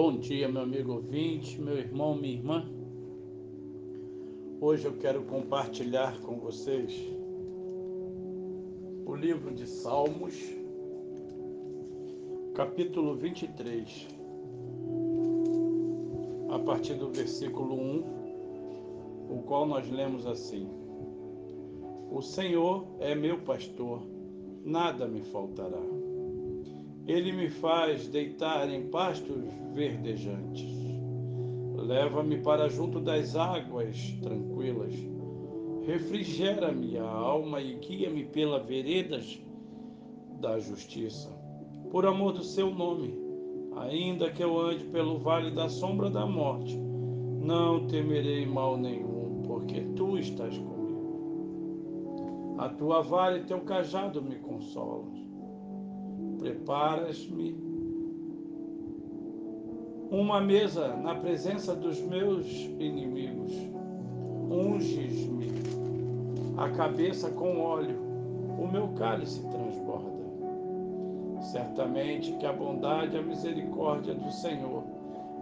Bom 0.00 0.16
dia, 0.16 0.48
meu 0.48 0.62
amigo 0.62 0.92
ouvinte, 0.92 1.60
meu 1.60 1.76
irmão, 1.76 2.14
minha 2.14 2.34
irmã. 2.34 2.70
Hoje 4.60 4.86
eu 4.86 4.92
quero 4.92 5.24
compartilhar 5.24 6.20
com 6.20 6.38
vocês 6.38 6.94
o 9.04 9.12
livro 9.16 9.52
de 9.52 9.66
Salmos, 9.66 10.34
capítulo 12.54 13.16
23, 13.16 14.06
a 16.50 16.60
partir 16.60 16.94
do 16.94 17.08
versículo 17.10 17.74
1, 17.74 18.04
o 19.30 19.42
qual 19.48 19.66
nós 19.66 19.90
lemos 19.90 20.28
assim: 20.28 20.68
O 22.08 22.22
Senhor 22.22 22.86
é 23.00 23.16
meu 23.16 23.40
pastor, 23.40 24.00
nada 24.64 25.08
me 25.08 25.22
faltará. 25.22 25.97
Ele 27.08 27.32
me 27.32 27.48
faz 27.48 28.06
deitar 28.06 28.68
em 28.68 28.90
pastos 28.90 29.42
verdejantes. 29.72 30.70
Leva-me 31.74 32.36
para 32.42 32.68
junto 32.68 33.00
das 33.00 33.34
águas 33.34 34.12
tranquilas. 34.20 34.92
Refrigera-me 35.86 36.98
a 36.98 37.08
alma 37.08 37.62
e 37.62 37.76
guia-me 37.76 38.26
pelas 38.26 38.66
veredas 38.66 39.40
da 40.38 40.58
justiça. 40.60 41.34
Por 41.90 42.04
amor 42.04 42.34
do 42.34 42.44
seu 42.44 42.70
nome, 42.70 43.18
ainda 43.78 44.30
que 44.30 44.44
eu 44.44 44.60
ande 44.60 44.84
pelo 44.84 45.16
vale 45.16 45.50
da 45.50 45.70
sombra 45.70 46.10
da 46.10 46.26
morte, 46.26 46.76
não 46.76 47.86
temerei 47.86 48.44
mal 48.44 48.76
nenhum, 48.76 49.40
porque 49.46 49.80
tu 49.96 50.18
estás 50.18 50.58
comigo. 50.58 50.98
A 52.58 52.68
tua 52.68 53.00
vara 53.00 53.38
e 53.38 53.44
teu 53.44 53.60
cajado 53.60 54.20
me 54.20 54.36
consolam 54.36 55.27
preparas-me 56.38 57.56
uma 60.10 60.40
mesa 60.40 60.96
na 60.96 61.14
presença 61.14 61.74
dos 61.74 62.00
meus 62.00 62.46
inimigos, 62.78 63.52
unges-me 64.50 65.48
a 66.56 66.70
cabeça 66.70 67.30
com 67.30 67.60
óleo, 67.60 67.98
o 68.58 68.66
meu 68.66 68.88
cálice 68.88 69.40
transborda. 69.48 70.18
Certamente 71.42 72.32
que 72.32 72.46
a 72.46 72.52
bondade 72.52 73.16
e 73.16 73.18
a 73.18 73.22
misericórdia 73.22 74.14
do 74.14 74.30
Senhor 74.32 74.82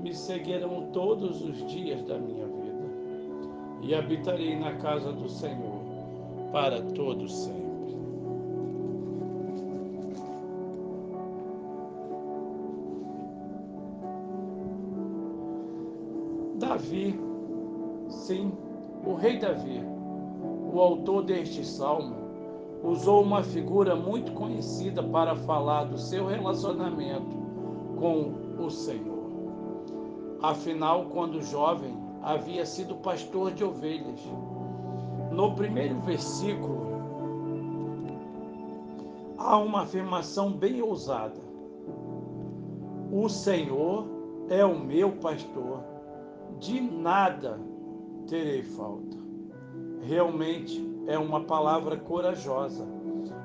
me 0.00 0.14
seguirão 0.14 0.88
todos 0.92 1.42
os 1.42 1.66
dias 1.70 2.02
da 2.04 2.18
minha 2.18 2.46
vida, 2.46 3.82
e 3.82 3.94
habitarei 3.94 4.58
na 4.58 4.74
casa 4.76 5.12
do 5.12 5.28
Senhor 5.28 5.82
para 6.52 6.80
todo 6.80 7.28
sempre. 7.28 7.61
Davi, 16.72 17.20
sim, 18.08 18.50
o 19.04 19.12
rei 19.12 19.38
Davi, 19.38 19.84
o 20.72 20.80
autor 20.80 21.22
deste 21.22 21.62
salmo, 21.66 22.16
usou 22.82 23.20
uma 23.22 23.42
figura 23.42 23.94
muito 23.94 24.32
conhecida 24.32 25.02
para 25.02 25.36
falar 25.36 25.84
do 25.84 25.98
seu 25.98 26.26
relacionamento 26.26 27.36
com 27.98 28.32
o 28.58 28.70
Senhor. 28.70 29.28
Afinal, 30.42 31.04
quando 31.12 31.42
jovem, 31.42 31.94
havia 32.22 32.64
sido 32.64 32.94
pastor 32.94 33.52
de 33.52 33.62
ovelhas. 33.62 34.22
No 35.30 35.54
primeiro 35.54 36.00
versículo, 36.00 36.86
há 39.36 39.58
uma 39.58 39.82
afirmação 39.82 40.50
bem 40.50 40.80
ousada: 40.80 41.38
O 43.12 43.28
Senhor 43.28 44.06
é 44.48 44.64
o 44.64 44.78
meu 44.78 45.12
pastor 45.12 45.91
de 46.58 46.80
nada 46.80 47.60
terei 48.26 48.62
falta. 48.62 49.16
Realmente 50.02 50.82
é 51.06 51.18
uma 51.18 51.44
palavra 51.44 51.96
corajosa. 51.96 52.86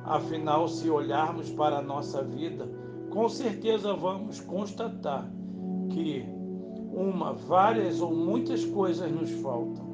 Afinal, 0.03 0.67
se 0.67 0.89
olharmos 0.89 1.49
para 1.51 1.77
a 1.77 1.81
nossa 1.81 2.23
vida, 2.23 2.67
com 3.09 3.27
certeza 3.27 3.93
vamos 3.93 4.39
constatar 4.39 5.29
que 5.89 6.25
uma, 6.93 7.33
várias 7.33 8.01
ou 8.01 8.13
muitas 8.13 8.65
coisas 8.65 9.11
nos 9.11 9.31
faltam. 9.41 9.85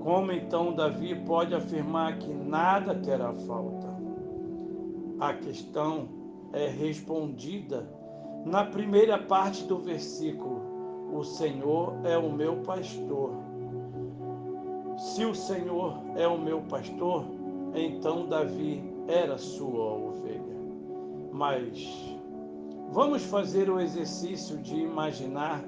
Como 0.00 0.32
então 0.32 0.74
Davi 0.74 1.14
pode 1.26 1.54
afirmar 1.54 2.18
que 2.18 2.32
nada 2.32 2.94
terá 2.94 3.32
falta? 3.32 3.86
A 5.18 5.32
questão 5.34 6.08
é 6.52 6.68
respondida 6.68 7.88
na 8.44 8.64
primeira 8.64 9.18
parte 9.18 9.64
do 9.64 9.78
versículo 9.78 10.65
o 11.16 11.24
Senhor 11.24 11.94
é 12.04 12.18
o 12.18 12.30
meu 12.30 12.56
pastor. 12.56 13.32
Se 14.98 15.24
o 15.24 15.34
Senhor 15.34 15.98
é 16.14 16.26
o 16.26 16.38
meu 16.38 16.60
pastor, 16.62 17.24
então 17.74 18.28
Davi 18.28 18.84
era 19.08 19.38
sua 19.38 19.94
ovelha. 19.94 20.56
Mas 21.32 22.16
vamos 22.90 23.24
fazer 23.24 23.70
o 23.70 23.80
exercício 23.80 24.58
de 24.58 24.76
imaginar 24.76 25.64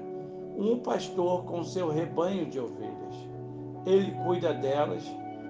um 0.55 0.77
pastor 0.79 1.43
com 1.45 1.63
seu 1.63 1.89
rebanho 1.89 2.45
de 2.45 2.59
ovelhas. 2.59 3.15
Ele 3.85 4.11
cuida 4.23 4.53
delas 4.53 5.03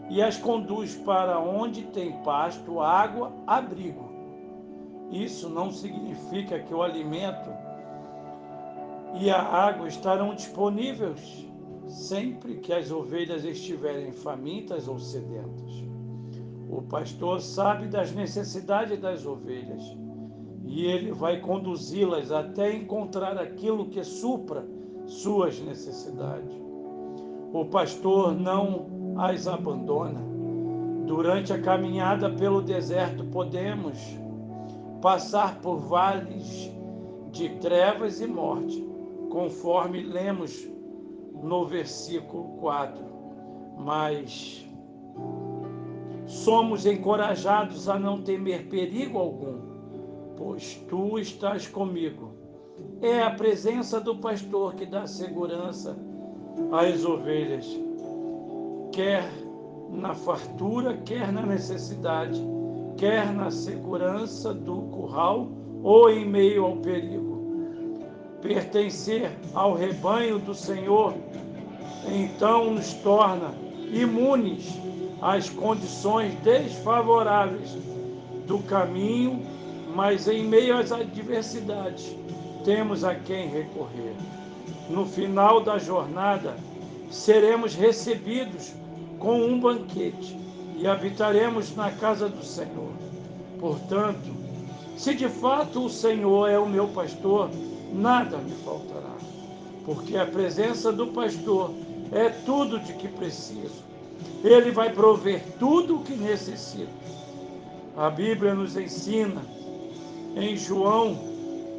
e 0.10 0.22
as 0.22 0.38
conduz 0.38 0.96
para 0.96 1.40
onde 1.40 1.84
tem 1.84 2.14
pasto, 2.24 2.80
água, 2.80 3.34
abrigo. 3.46 4.10
Isso 5.12 5.50
não 5.50 5.72
significa 5.72 6.60
que 6.60 6.74
o 6.74 6.82
alimento 6.82 7.50
e 9.16 9.30
a 9.30 9.42
água 9.42 9.88
estarão 9.88 10.36
disponíveis 10.36 11.48
sempre 11.88 12.58
que 12.58 12.72
as 12.72 12.92
ovelhas 12.92 13.44
estiverem 13.44 14.12
famintas 14.12 14.88
ou 14.88 15.00
sedentas. 15.00 15.84
O 16.70 16.84
pastor 16.84 17.42
sabe 17.42 17.88
das 17.88 18.12
necessidades 18.12 19.00
das 19.00 19.26
ovelhas 19.26 19.84
e 20.66 20.86
ele 20.86 21.12
vai 21.12 21.40
conduzi-las 21.40 22.32
até 22.32 22.72
encontrar 22.76 23.38
aquilo 23.38 23.88
que 23.88 24.04
supra 24.04 24.66
suas 25.08 25.60
necessidades. 25.60 26.54
O 27.52 27.66
pastor 27.66 28.36
não 28.36 29.16
as 29.18 29.48
abandona. 29.48 30.22
Durante 31.08 31.52
a 31.52 31.60
caminhada 31.60 32.30
pelo 32.30 32.62
deserto, 32.62 33.26
podemos 33.26 33.98
passar 35.02 35.60
por 35.60 35.78
vales 35.78 36.72
de 37.32 37.50
trevas 37.56 38.22
e 38.22 38.28
morte, 38.28 38.89
conforme 39.30 40.02
lemos 40.04 40.68
no 41.42 41.66
versículo 41.66 42.58
4. 42.60 43.00
Mas 43.78 44.66
somos 46.26 46.86
encorajados 46.86 47.88
a 47.88 47.98
não 47.98 48.22
temer 48.22 48.68
perigo 48.68 49.18
algum, 49.18 49.60
pois 50.36 50.76
tu 50.90 51.18
estás 51.18 51.68
comigo. 51.68 52.34
É 53.02 53.22
a 53.22 53.32
presença 53.32 54.00
do 54.00 54.18
pastor 54.18 54.76
que 54.76 54.86
dá 54.86 55.06
segurança 55.08 55.98
às 56.72 57.06
ovelhas, 57.06 57.66
quer 58.92 59.30
na 59.90 60.14
fartura, 60.14 60.98
quer 60.98 61.32
na 61.32 61.46
necessidade, 61.46 62.42
quer 62.98 63.34
na 63.34 63.50
segurança 63.50 64.54
do 64.54 64.82
curral 64.84 65.50
ou 65.84 66.10
em 66.10 66.26
meio 66.26 66.66
ao 66.66 66.78
perigo 66.78 67.39
pertencer 68.42 69.32
ao 69.54 69.74
rebanho 69.74 70.40
do 70.40 70.54
Senhor, 70.54 71.14
então 72.08 72.74
nos 72.74 72.94
torna 72.94 73.54
imunes 73.92 74.80
às 75.22 75.50
condições 75.50 76.34
desfavoráveis 76.44 77.76
do 78.48 78.60
caminho, 78.60 79.42
mas 79.94 80.28
em 80.28 80.44
meio 80.44 80.78
às 80.78 80.92
adversidades 80.92 82.16
temos 82.64 83.04
a 83.04 83.16
quem 83.16 83.50
recorrer. 83.50 84.14
No 84.90 85.06
final 85.06 85.62
da 85.62 85.78
jornada, 85.78 86.56
seremos 87.12 87.76
recebidos 87.76 88.74
com 89.20 89.42
um 89.42 89.60
banquete 89.60 90.38
e 90.76 90.88
habitaremos 90.88 91.76
na 91.76 91.92
casa 91.92 92.30
do 92.30 92.44
Senhor. 92.44 92.92
Portanto, 93.60 94.49
se 95.00 95.16
de 95.16 95.30
fato 95.30 95.86
o 95.86 95.90
Senhor 95.90 96.50
é 96.50 96.60
o 96.60 96.68
meu 96.68 96.90
pastor, 96.90 97.50
nada 97.94 98.38
me 98.40 98.52
faltará, 98.66 99.16
porque 99.86 100.18
a 100.18 100.26
presença 100.26 100.92
do 100.92 101.08
pastor 101.08 101.72
é 102.12 102.28
tudo 102.28 102.78
de 102.80 102.92
que 102.92 103.08
preciso. 103.08 103.82
Ele 104.44 104.72
vai 104.72 104.92
prover 104.92 105.42
tudo 105.58 105.96
o 105.96 106.04
que 106.04 106.12
necessito. 106.16 106.90
A 107.96 108.10
Bíblia 108.10 108.54
nos 108.54 108.76
ensina 108.76 109.42
em 110.36 110.58
João 110.58 111.18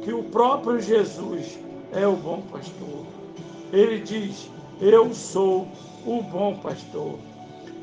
que 0.03 0.11
o 0.11 0.23
próprio 0.23 0.81
Jesus 0.81 1.59
é 1.93 2.07
o 2.07 2.15
bom 2.15 2.41
pastor. 2.51 3.05
Ele 3.71 3.99
diz: 3.99 4.49
Eu 4.81 5.13
sou 5.13 5.67
o 6.07 6.23
bom 6.23 6.55
pastor. 6.55 7.19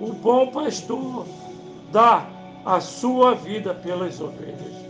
O 0.01 0.13
bom 0.15 0.49
pastor 0.49 1.25
dá 1.93 2.29
a 2.65 2.81
sua 2.81 3.37
vida 3.37 3.73
pelas 3.73 4.21
ovelhas. 4.21 4.88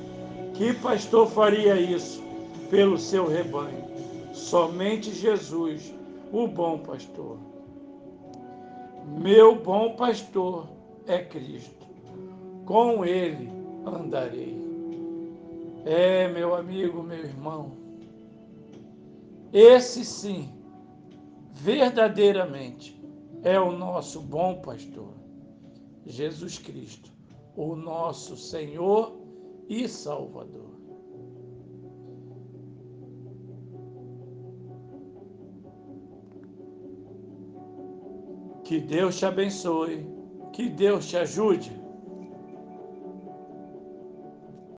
Que 0.58 0.74
pastor 0.74 1.28
faria 1.30 1.80
isso? 1.80 2.28
pelo 2.70 2.98
seu 2.98 3.26
rebanho. 3.26 3.84
Somente 4.32 5.12
Jesus, 5.12 5.94
o 6.32 6.46
bom 6.46 6.78
pastor. 6.78 7.38
Meu 9.18 9.56
bom 9.56 9.96
pastor 9.96 10.68
é 11.06 11.18
Cristo. 11.18 11.86
Com 12.64 13.04
ele 13.04 13.50
andarei. 13.86 14.56
É, 15.84 16.28
meu 16.28 16.54
amigo, 16.54 17.02
meu 17.02 17.18
irmão. 17.18 17.72
Esse 19.52 20.04
sim, 20.04 20.52
verdadeiramente, 21.52 23.00
é 23.42 23.58
o 23.58 23.72
nosso 23.72 24.20
bom 24.20 24.56
pastor. 24.56 25.14
Jesus 26.04 26.58
Cristo, 26.58 27.10
o 27.56 27.74
nosso 27.74 28.36
Senhor 28.36 29.16
e 29.68 29.88
Salvador. 29.88 30.68
Que 38.64 38.80
Deus 38.80 39.18
te 39.18 39.24
abençoe, 39.24 40.06
que 40.52 40.68
Deus 40.68 41.06
te 41.06 41.16
ajude 41.16 41.77